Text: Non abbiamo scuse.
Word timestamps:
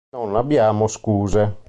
Non 0.15 0.35
abbiamo 0.35 0.87
scuse. 0.87 1.57